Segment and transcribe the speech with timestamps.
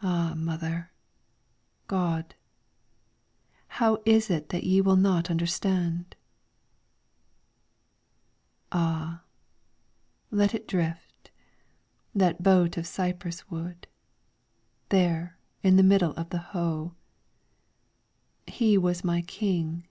[0.00, 0.92] Ah Mother!
[1.88, 2.36] God!
[3.66, 6.14] How is it that ye will not understand?
[8.70, 9.24] Ah,
[10.30, 11.32] let it drift,
[12.14, 13.88] that boat of cypress wood,
[14.90, 16.94] There in the middle of the Ho.
[18.46, 19.88] He was my King.